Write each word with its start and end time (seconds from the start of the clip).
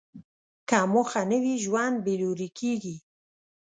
که 0.69 0.77
موخه 0.93 1.21
نه 1.31 1.37
وي، 1.43 1.55
ژوند 1.65 1.95
بېلوري 2.05 2.49
کېږي. 2.59 2.95